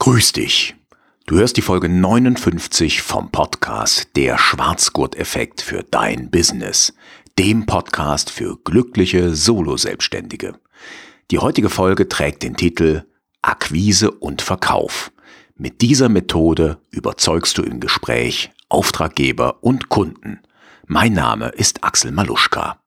[0.00, 0.74] Grüß dich.
[1.26, 6.94] Du hörst die Folge 59 vom Podcast Der Schwarzgurt-Effekt für dein Business,
[7.38, 10.54] dem Podcast für glückliche Solo-Selbstständige.
[11.30, 13.04] Die heutige Folge trägt den Titel
[13.42, 15.12] Akquise und Verkauf.
[15.54, 20.40] Mit dieser Methode überzeugst du im Gespräch Auftraggeber und Kunden.
[20.86, 22.80] Mein Name ist Axel Maluschka.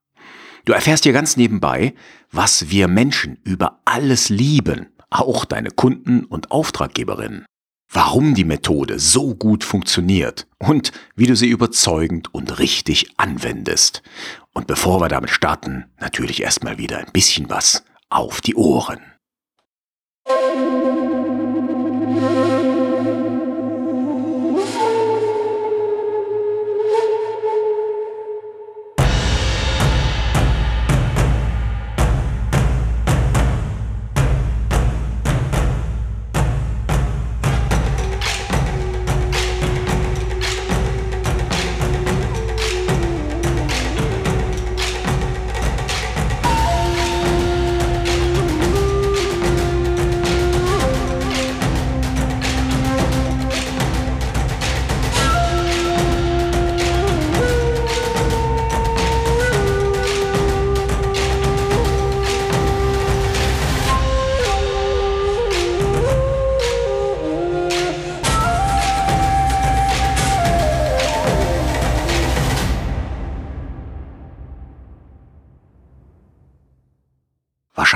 [0.66, 1.94] Du erfährst hier ganz nebenbei,
[2.32, 7.46] was wir Menschen über alles lieben auch deine Kunden und Auftraggeberinnen.
[7.92, 14.02] Warum die Methode so gut funktioniert und wie du sie überzeugend und richtig anwendest.
[14.54, 19.00] Und bevor wir damit starten, natürlich erstmal wieder ein bisschen was auf die Ohren.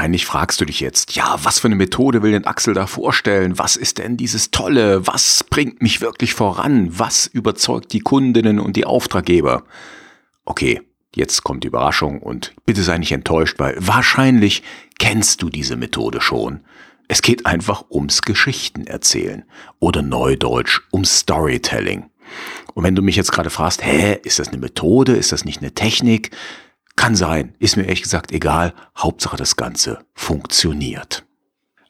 [0.07, 3.59] Wahrscheinlich fragst du dich jetzt, ja, was für eine Methode will denn Axel da vorstellen?
[3.59, 5.05] Was ist denn dieses Tolle?
[5.05, 6.97] Was bringt mich wirklich voran?
[6.97, 9.65] Was überzeugt die Kundinnen und die Auftraggeber?
[10.45, 10.81] Okay,
[11.13, 14.63] jetzt kommt die Überraschung und bitte sei nicht enttäuscht, weil wahrscheinlich
[14.97, 16.61] kennst du diese Methode schon.
[17.09, 19.43] Es geht einfach ums Geschichten erzählen
[19.79, 22.05] oder neudeutsch um Storytelling.
[22.75, 25.17] Und wenn du mich jetzt gerade fragst, hä, ist das eine Methode?
[25.17, 26.31] Ist das nicht eine Technik?
[26.97, 31.23] Kann sein, ist mir ehrlich gesagt egal, Hauptsache das Ganze funktioniert.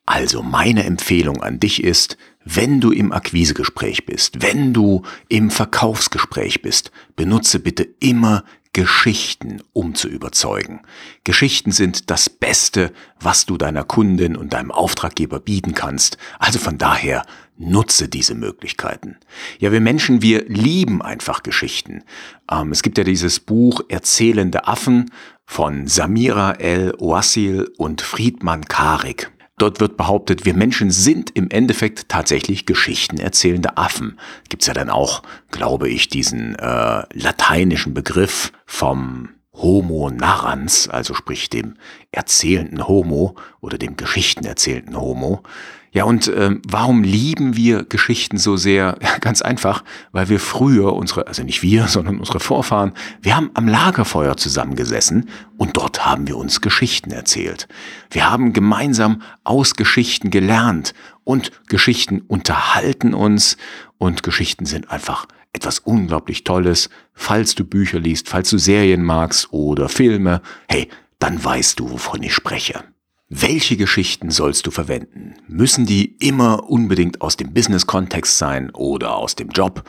[0.05, 6.61] Also meine Empfehlung an dich ist, wenn du im Akquisegespräch bist, wenn du im Verkaufsgespräch
[6.61, 8.43] bist, benutze bitte immer
[8.77, 10.81] Geschichten, um zu überzeugen.
[11.23, 16.19] Geschichten sind das Beste, was du deiner Kundin und deinem Auftraggeber bieten kannst.
[16.37, 17.25] Also von daher
[17.57, 19.17] nutze diese Möglichkeiten.
[19.57, 22.03] Ja, wir Menschen, wir lieben einfach Geschichten.
[22.51, 25.09] Ähm, es gibt ja dieses Buch Erzählende Affen
[25.43, 29.31] von Samira El Oasil und Friedmann Karik.
[29.57, 34.19] Dort wird behauptet, wir Menschen sind im Endeffekt tatsächlich Geschichten erzählende Affen.
[34.49, 41.49] Gibt's ja dann auch, glaube ich, diesen äh, lateinischen Begriff vom Homo narrans, also sprich
[41.49, 41.75] dem
[42.11, 45.43] erzählenden Homo oder dem Geschichten erzählenden Homo.
[45.91, 48.97] Ja, und ähm, warum lieben wir Geschichten so sehr?
[49.07, 53.49] Ja, ganz einfach, weil wir früher unsere, also nicht wir, sondern unsere Vorfahren, wir haben
[53.55, 57.67] am Lagerfeuer zusammengesessen und dort haben wir uns Geschichten erzählt.
[58.11, 63.57] Wir haben gemeinsam aus Geschichten gelernt und Geschichten unterhalten uns
[63.97, 66.89] und Geschichten sind einfach etwas unglaublich Tolles.
[67.13, 72.23] Falls du Bücher liest, falls du Serien magst oder Filme, hey, dann weißt du, wovon
[72.23, 72.83] ich spreche.
[73.29, 75.33] Welche Geschichten sollst du verwenden?
[75.47, 79.83] Müssen die immer unbedingt aus dem Business-Kontext sein oder aus dem Job?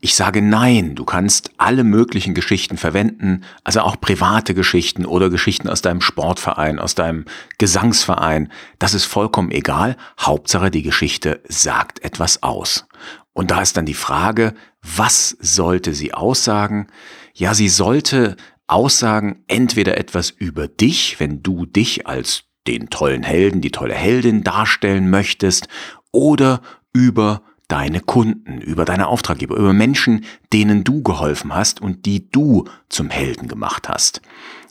[0.00, 5.68] Ich sage nein, du kannst alle möglichen Geschichten verwenden, also auch private Geschichten oder Geschichten
[5.68, 7.24] aus deinem Sportverein, aus deinem
[7.58, 8.50] Gesangsverein.
[8.80, 9.96] Das ist vollkommen egal.
[10.18, 12.88] Hauptsache die Geschichte sagt etwas aus.
[13.32, 16.88] Und da ist dann die Frage, was sollte sie aussagen?
[17.34, 23.60] Ja, sie sollte aussagen entweder etwas über dich, wenn du dich als den tollen Helden,
[23.60, 25.68] die tolle Heldin darstellen möchtest
[26.12, 32.30] oder über deine Kunden, über deine Auftraggeber, über Menschen, denen du geholfen hast und die
[32.30, 34.20] du zum Helden gemacht hast.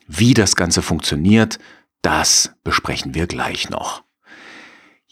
[0.08, 1.58] Wie das Ganze funktioniert,
[2.02, 4.04] das besprechen wir gleich noch.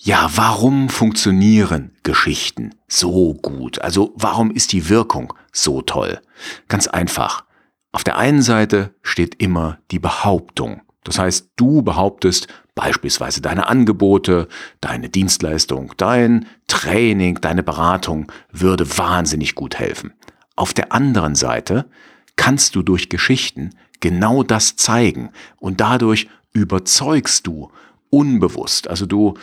[0.01, 3.81] Ja, warum funktionieren Geschichten so gut?
[3.81, 6.21] Also warum ist die Wirkung so toll?
[6.69, 7.43] Ganz einfach.
[7.91, 10.83] Auf der einen Seite steht immer die Behauptung.
[11.03, 14.47] Das heißt, du behauptest beispielsweise deine Angebote,
[14.79, 20.13] deine Dienstleistung, dein Training, deine Beratung würde wahnsinnig gut helfen.
[20.55, 21.89] Auf der anderen Seite
[22.37, 27.69] kannst du durch Geschichten genau das zeigen und dadurch überzeugst du
[28.09, 28.89] unbewusst.
[28.89, 29.33] Also du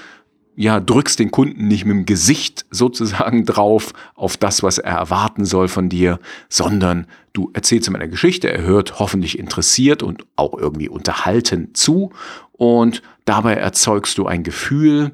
[0.56, 5.44] ja, drückst den Kunden nicht mit dem Gesicht sozusagen drauf auf das, was er erwarten
[5.44, 6.19] soll von dir,
[6.49, 12.11] sondern du erzählst ihm eine Geschichte, er hört hoffentlich interessiert und auch irgendwie unterhalten zu
[12.53, 15.12] und dabei erzeugst du ein Gefühl,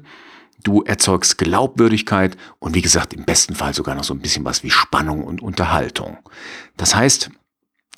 [0.63, 4.63] du erzeugst Glaubwürdigkeit und wie gesagt, im besten Fall sogar noch so ein bisschen was
[4.63, 6.17] wie Spannung und Unterhaltung.
[6.77, 7.31] Das heißt,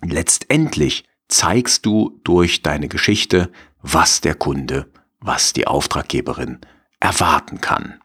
[0.04, 3.52] letztendlich zeigst du durch deine Geschichte,
[3.84, 4.88] was der Kunde,
[5.20, 6.60] was die Auftraggeberin
[7.06, 8.02] erwarten kann.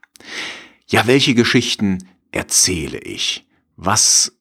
[0.86, 3.46] Ja, welche Geschichten erzähle ich?
[3.76, 4.38] Was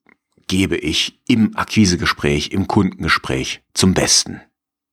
[0.47, 4.41] gebe ich im Akquisegespräch, im Kundengespräch zum Besten?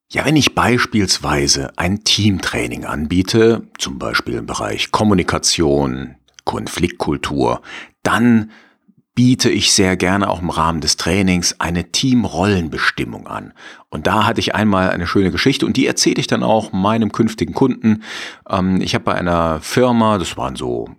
[0.08, 6.14] Ja, wenn ich beispielsweise ein Teamtraining anbiete, zum Beispiel im Bereich Kommunikation,
[6.44, 7.60] Konfliktkultur,
[8.04, 8.52] dann
[9.16, 13.54] biete ich sehr gerne auch im Rahmen des Trainings eine Teamrollenbestimmung an.
[13.88, 17.10] Und da hatte ich einmal eine schöne Geschichte und die erzähle ich dann auch meinem
[17.10, 18.02] künftigen Kunden.
[18.48, 20.90] Ähm, ich habe bei einer Firma, das waren so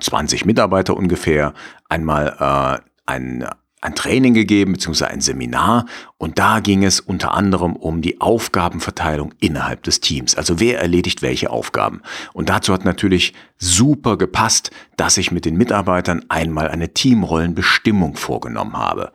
[0.00, 1.54] 20 hm, Mitarbeiter ungefähr,
[1.88, 3.46] einmal äh, ein
[3.80, 5.86] ein Training gegeben, beziehungsweise ein Seminar.
[6.18, 10.34] Und da ging es unter anderem um die Aufgabenverteilung innerhalb des Teams.
[10.34, 12.02] Also wer erledigt welche Aufgaben.
[12.32, 18.76] Und dazu hat natürlich super gepasst, dass ich mit den Mitarbeitern einmal eine Teamrollenbestimmung vorgenommen
[18.76, 19.12] habe.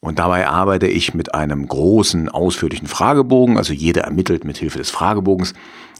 [0.00, 3.56] Und dabei arbeite ich mit einem großen, ausführlichen Fragebogen.
[3.56, 5.54] Also jeder ermittelt mit Hilfe des Fragebogens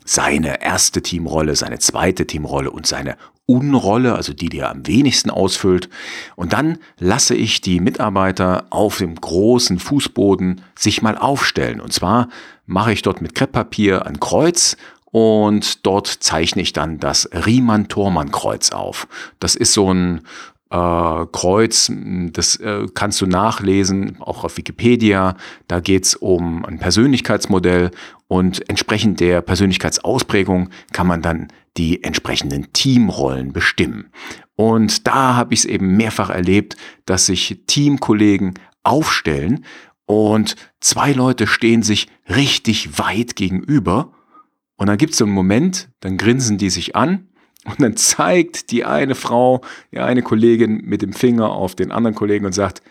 [0.05, 3.17] seine erste Teamrolle, seine zweite Teamrolle und seine
[3.49, 5.89] Unrolle, also die, die am wenigsten ausfüllt.
[6.37, 11.81] Und dann lasse ich die Mitarbeiter auf dem großen Fußboden sich mal aufstellen.
[11.81, 12.29] Und zwar
[12.67, 19.09] mache ich dort mit Krepppapier ein Kreuz und dort zeichne ich dann das Riemann-Thormann-Kreuz auf.
[19.41, 20.21] Das ist so ein
[20.71, 21.91] äh, Kreuz,
[22.33, 25.37] das äh, kannst du nachlesen, auch auf Wikipedia.
[25.67, 27.91] Da geht's um ein Persönlichkeitsmodell
[28.27, 34.11] und entsprechend der Persönlichkeitsausprägung kann man dann die entsprechenden Teamrollen bestimmen.
[34.57, 36.77] Und da habe ich es eben mehrfach erlebt,
[37.07, 39.65] dass sich Teamkollegen aufstellen
[40.05, 44.13] und zwei Leute stehen sich richtig weit gegenüber.
[44.77, 47.28] Und dann gibt es so einen Moment, dann grinsen die sich an
[47.69, 49.61] und dann zeigt die eine Frau,
[49.91, 52.83] ja, eine Kollegin mit dem Finger auf den anderen Kollegen und sagt,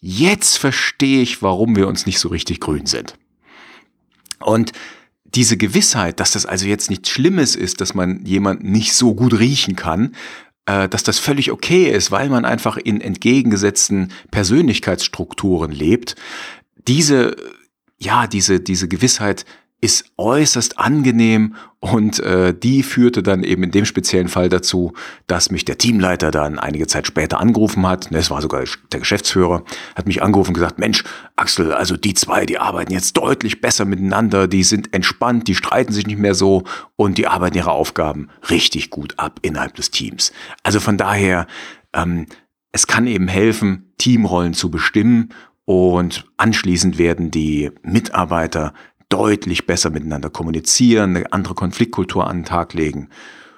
[0.00, 3.16] jetzt verstehe ich, warum wir uns nicht so richtig grün sind.
[4.40, 4.72] Und
[5.24, 9.38] diese Gewissheit, dass das also jetzt nichts Schlimmes ist, dass man jemanden nicht so gut
[9.38, 10.14] riechen kann,
[10.66, 16.14] äh, dass das völlig okay ist, weil man einfach in entgegengesetzten Persönlichkeitsstrukturen lebt,
[16.86, 17.36] diese,
[17.98, 19.44] ja, diese, diese Gewissheit
[19.80, 24.92] ist äußerst angenehm und äh, die führte dann eben in dem speziellen Fall dazu,
[25.28, 29.62] dass mich der Teamleiter dann einige Zeit später angerufen hat, es war sogar der Geschäftsführer,
[29.94, 31.04] hat mich angerufen und gesagt, Mensch,
[31.36, 35.92] Axel, also die zwei, die arbeiten jetzt deutlich besser miteinander, die sind entspannt, die streiten
[35.92, 36.64] sich nicht mehr so
[36.96, 40.32] und die arbeiten ihre Aufgaben richtig gut ab innerhalb des Teams.
[40.64, 41.46] Also von daher,
[41.94, 42.26] ähm,
[42.72, 45.28] es kann eben helfen, Teamrollen zu bestimmen
[45.64, 48.72] und anschließend werden die Mitarbeiter
[49.08, 53.08] deutlich besser miteinander kommunizieren, eine andere Konfliktkultur an den Tag legen.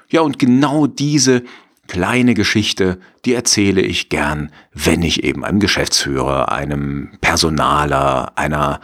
[0.08, 1.43] Ja, und genau diese
[1.87, 8.81] kleine Geschichte, die erzähle ich gern, wenn ich eben einem Geschäftsführer, einem Personaler, einer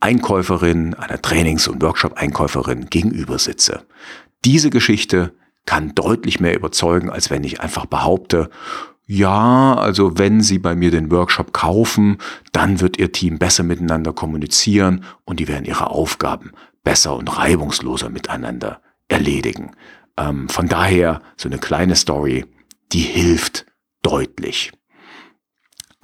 [0.00, 3.84] Einkäuferin, einer Trainings- und Workshop-Einkäuferin gegenüber sitze.
[4.44, 5.34] Diese Geschichte
[5.66, 8.48] kann deutlich mehr überzeugen, als wenn ich einfach behaupte,
[9.06, 12.18] ja, also wenn Sie bei mir den Workshop kaufen,
[12.52, 18.08] dann wird Ihr Team besser miteinander kommunizieren und die werden ihre Aufgaben besser und reibungsloser
[18.08, 19.76] miteinander erledigen.
[20.16, 22.46] Ähm, von daher so eine kleine Story,
[22.92, 23.66] die hilft
[24.02, 24.72] deutlich.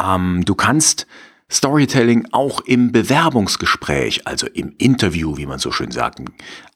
[0.00, 1.06] Ähm, du kannst
[1.50, 6.20] Storytelling auch im Bewerbungsgespräch, also im Interview, wie man so schön sagt,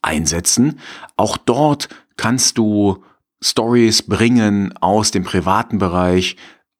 [0.01, 0.79] einsetzen.
[1.15, 3.03] Auch dort kannst du
[3.43, 6.37] Stories bringen aus dem privaten Bereich,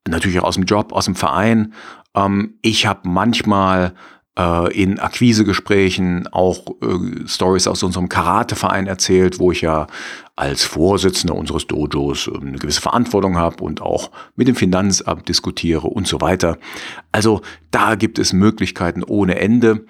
[0.08, 1.74] natürlich auch aus dem Job, aus dem Verein.
[2.16, 3.94] Ähm, ich habe manchmal
[4.38, 9.88] äh, in Akquisegesprächen auch äh, Stories aus unserem Karateverein erzählt, wo ich ja
[10.36, 15.88] als Vorsitzender unseres Dojos ähm, eine gewisse Verantwortung habe und auch mit dem Finanzamt diskutiere
[15.88, 16.58] und so weiter.
[17.12, 19.86] Also da gibt es Möglichkeiten ohne Ende.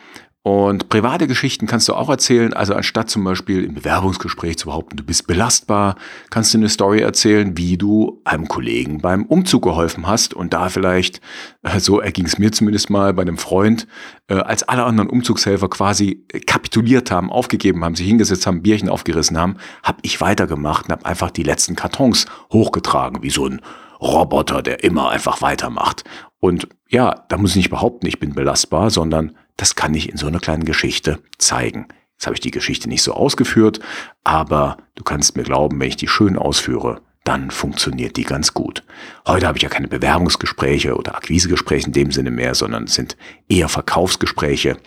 [0.48, 2.54] Und private Geschichten kannst du auch erzählen.
[2.54, 5.98] Also anstatt zum Beispiel im Bewerbungsgespräch zu behaupten, du bist belastbar,
[6.30, 10.70] kannst du eine Story erzählen, wie du einem Kollegen beim Umzug geholfen hast und da
[10.70, 11.20] vielleicht,
[11.64, 13.88] äh, so erging es mir zumindest mal bei einem Freund,
[14.30, 19.38] äh, als alle anderen Umzugshelfer quasi kapituliert haben, aufgegeben haben, sich hingesetzt haben, Bierchen aufgerissen
[19.38, 23.60] haben, habe ich weitergemacht und habe einfach die letzten Kartons hochgetragen, wie so ein
[24.00, 26.06] Roboter, der immer einfach weitermacht.
[26.40, 30.18] Und ja, da muss ich nicht behaupten, ich bin belastbar, sondern das kann ich in
[30.18, 31.88] so einer kleinen Geschichte zeigen.
[32.14, 33.80] Jetzt habe ich die Geschichte nicht so ausgeführt,
[34.24, 38.84] aber du kannst mir glauben, wenn ich die schön ausführe, dann funktioniert die ganz gut.
[39.28, 43.18] Heute habe ich ja keine Bewerbungsgespräche oder Akquisegespräche in dem Sinne mehr, sondern es sind
[43.50, 44.78] eher Verkaufsgespräche.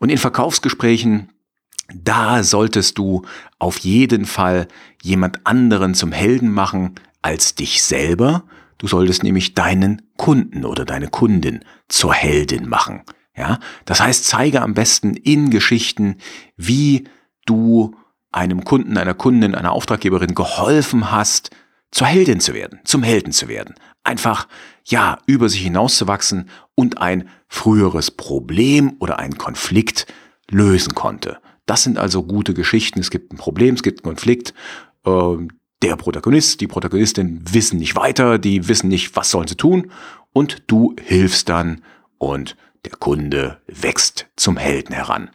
[0.00, 1.28] Und in Verkaufsgesprächen
[1.92, 3.22] da solltest du
[3.58, 4.68] auf jeden Fall
[5.02, 8.44] jemand anderen zum Helden machen als dich selber.
[8.78, 13.02] Du solltest nämlich deinen Kunden oder deine Kundin zur Heldin machen.
[13.36, 16.18] Ja, das heißt, zeige am besten in Geschichten,
[16.56, 17.08] wie
[17.46, 17.96] du
[18.30, 21.50] einem Kunden, einer Kundin, einer Auftraggeberin geholfen hast,
[21.90, 23.74] zur Heldin zu werden, zum Helden zu werden.
[24.02, 24.48] Einfach,
[24.84, 30.06] ja, über sich hinauszuwachsen und ein früheres Problem oder einen Konflikt
[30.50, 31.38] lösen konnte.
[31.66, 33.00] Das sind also gute Geschichten.
[33.00, 34.54] Es gibt ein Problem, es gibt einen Konflikt.
[35.06, 35.48] Ähm,
[35.82, 39.90] der Protagonist, die Protagonistin wissen nicht weiter, die wissen nicht, was sollen sie tun.
[40.32, 41.82] Und du hilfst dann
[42.18, 45.30] und der Kunde wächst zum Helden heran.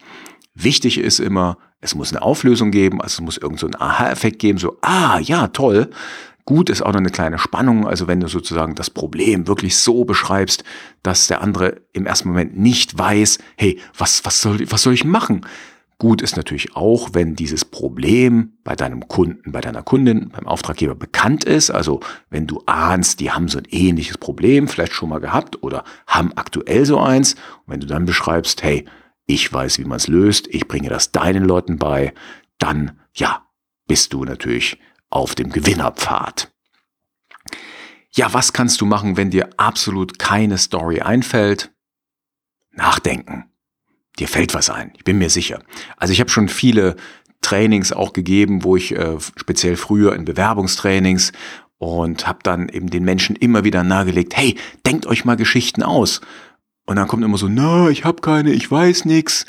[0.55, 4.57] Wichtig ist immer, es muss eine Auflösung geben, also es muss irgend so Aha-Effekt geben,
[4.57, 5.89] so, ah, ja, toll.
[6.45, 10.03] Gut ist auch noch eine kleine Spannung, also wenn du sozusagen das Problem wirklich so
[10.03, 10.63] beschreibst,
[11.03, 15.05] dass der andere im ersten Moment nicht weiß, hey, was, was, soll, was soll ich
[15.05, 15.45] machen?
[16.01, 20.95] Gut ist natürlich auch, wenn dieses Problem bei deinem Kunden, bei deiner Kundin, beim Auftraggeber
[20.95, 21.71] bekannt ist.
[21.71, 25.83] Also wenn du ahnst, die haben so ein ähnliches Problem vielleicht schon mal gehabt oder
[26.07, 27.33] haben aktuell so eins.
[27.33, 28.85] Und wenn du dann beschreibst, hey,
[29.25, 32.13] ich weiß, wie man es löst, ich bringe das deinen Leuten bei,
[32.59, 33.45] dann ja,
[33.85, 34.79] bist du natürlich
[35.09, 36.49] auf dem Gewinnerpfad.
[38.11, 41.73] Ja, was kannst du machen, wenn dir absolut keine Story einfällt?
[42.71, 43.49] Nachdenken
[44.17, 44.91] dir fällt was ein.
[44.97, 45.61] Ich bin mir sicher.
[45.97, 46.95] Also ich habe schon viele
[47.41, 51.31] Trainings auch gegeben, wo ich äh, speziell früher in Bewerbungstrainings
[51.77, 56.21] und habe dann eben den Menschen immer wieder nahegelegt, hey, denkt euch mal Geschichten aus.
[56.85, 59.45] Und dann kommt immer so, na, ich habe keine, ich weiß nix.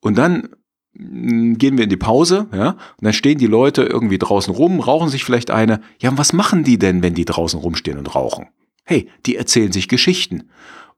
[0.00, 0.50] Und dann
[0.94, 4.78] mm, gehen wir in die Pause, ja, und dann stehen die Leute irgendwie draußen rum,
[4.78, 5.80] rauchen sich vielleicht eine.
[6.00, 8.48] Ja, und was machen die denn, wenn die draußen rumstehen und rauchen?
[8.84, 10.50] Hey, die erzählen sich Geschichten.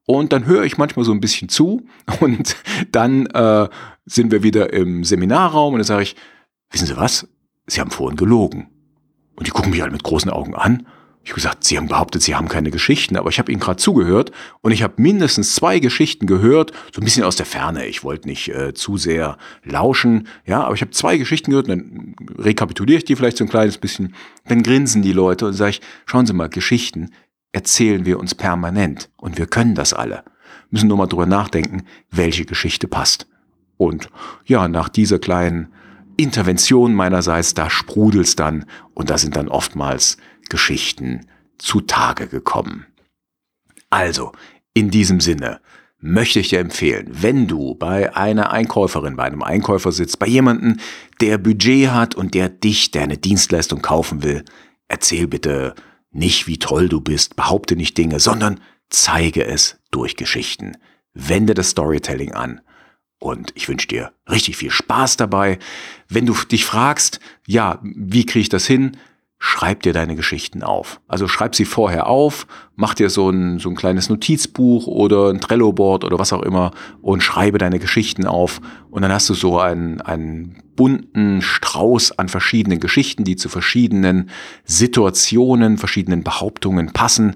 [0.05, 1.87] Und dann höre ich manchmal so ein bisschen zu
[2.19, 2.55] und
[2.91, 3.67] dann äh,
[4.05, 6.15] sind wir wieder im Seminarraum und dann sage ich,
[6.71, 7.27] wissen Sie was?
[7.67, 8.67] Sie haben vorhin gelogen.
[9.35, 10.87] Und die gucken mich alle mit großen Augen an.
[11.25, 13.77] Ich habe gesagt, Sie haben behauptet, Sie haben keine Geschichten, aber ich habe Ihnen gerade
[13.77, 14.31] zugehört
[14.61, 17.87] und ich habe mindestens zwei Geschichten gehört, so ein bisschen aus der Ferne.
[17.87, 22.15] Ich wollte nicht äh, zu sehr lauschen, ja, aber ich habe zwei Geschichten gehört, dann
[22.37, 24.13] rekapituliere ich die vielleicht so ein kleines bisschen.
[24.47, 27.09] Dann grinsen die Leute und sage ich, schauen Sie mal, Geschichten,
[27.55, 29.09] erzählen wir uns permanent.
[29.15, 30.25] Und wir können das alle.
[30.71, 33.27] Müssen nur mal drüber nachdenken, welche Geschichte passt.
[33.77, 34.09] Und
[34.43, 35.71] ja, nach dieser kleinen
[36.17, 40.17] Intervention meinerseits, da sprudelt's dann und da sind dann oftmals
[40.49, 42.87] Geschichten zutage gekommen.
[43.89, 44.33] Also,
[44.73, 45.61] in diesem Sinne
[45.99, 50.77] möchte ich dir empfehlen, wenn du bei einer Einkäuferin, bei einem Einkäufer sitzt, bei jemandem,
[51.21, 54.43] der Budget hat und der dich, der eine Dienstleistung kaufen will,
[54.89, 55.73] erzähl bitte
[56.15, 60.77] nicht, wie toll du bist, behaupte nicht Dinge, sondern zeige es durch Geschichten.
[61.13, 62.61] Wende das Storytelling an.
[63.19, 65.59] Und ich wünsche dir richtig viel Spaß dabei.
[66.07, 68.97] Wenn du dich fragst, ja, wie kriege ich das hin?
[69.37, 71.01] Schreib dir deine Geschichten auf.
[71.07, 75.41] Also schreib sie vorher auf, mach dir so ein, so ein kleines Notizbuch oder ein
[75.41, 78.61] Trello-Board oder was auch immer und schreibe deine Geschichten auf.
[78.89, 84.29] Und dann hast du so einen, einen bunten Strauß an verschiedenen Geschichten, die zu verschiedenen
[84.63, 87.35] Situationen, verschiedenen Behauptungen passen.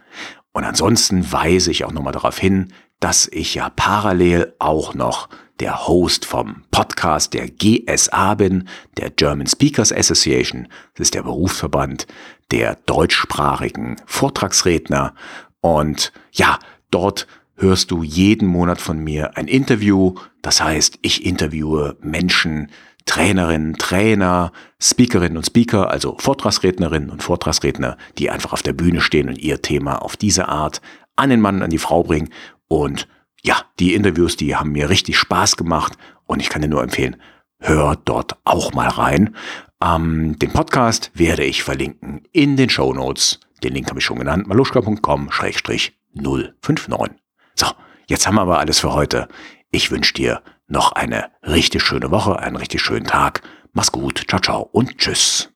[0.53, 5.29] Und ansonsten weise ich auch nochmal darauf hin, dass ich ja parallel auch noch
[5.61, 10.67] der Host vom Podcast der GSA bin, der German Speakers Association.
[10.95, 12.07] Das ist der Berufsverband
[12.53, 15.15] der deutschsprachigen Vortragsredner.
[15.61, 16.59] Und ja,
[16.91, 20.15] dort hörst du jeden Monat von mir ein Interview.
[20.41, 22.71] Das heißt, ich interviewe Menschen,
[23.07, 29.29] Trainerinnen, Trainer, Speakerinnen und Speaker, also Vortragsrednerinnen und Vortragsredner, die einfach auf der Bühne stehen
[29.29, 30.81] und ihr Thema auf diese Art
[31.17, 32.31] an den Mann, an die Frau bringen
[32.69, 33.09] und
[33.43, 35.95] ja, die Interviews, die haben mir richtig Spaß gemacht
[36.27, 37.17] und ich kann dir nur empfehlen,
[37.59, 39.35] hör dort auch mal rein.
[39.83, 43.41] Ähm, den Podcast werde ich verlinken in den Show Notes.
[43.63, 47.11] Den Link habe ich schon genannt, maluschka.com-059.
[47.55, 47.67] So,
[48.07, 49.29] jetzt haben wir aber alles für heute.
[49.71, 53.43] Ich wünsche dir noch eine richtig schöne Woche, einen richtig schönen Tag.
[53.73, 55.53] Mach's gut, ciao, ciao und tschüss.